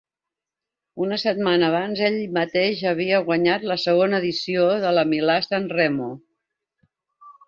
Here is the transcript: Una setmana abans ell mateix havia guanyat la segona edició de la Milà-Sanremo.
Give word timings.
Una 1.07 1.17
setmana 1.23 1.67
abans 1.73 1.99
ell 2.07 2.17
mateix 2.39 2.81
havia 2.91 3.19
guanyat 3.27 3.67
la 3.73 3.77
segona 3.83 4.21
edició 4.23 4.65
de 4.87 4.95
la 5.01 5.05
Milà-Sanremo. 5.11 6.09